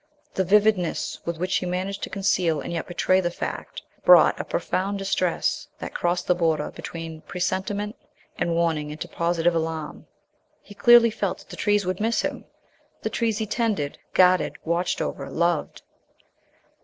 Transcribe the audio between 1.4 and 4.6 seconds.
he managed to conceal and yet betray the fact brought a